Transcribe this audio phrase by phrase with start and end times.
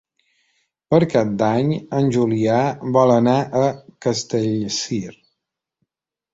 [0.93, 1.69] Per Cap d'Any
[1.99, 2.57] en Julià
[2.97, 3.63] vol anar a
[4.09, 5.05] Castellcir.